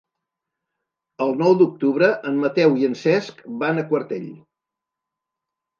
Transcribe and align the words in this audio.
El 1.25 1.33
nou 1.41 1.53
d'octubre 1.59 2.09
en 2.31 2.41
Mateu 2.47 2.75
i 2.85 2.91
en 2.91 2.99
Cesc 3.05 3.47
van 3.65 3.79
a 3.79 3.87
Quartell. 3.95 4.29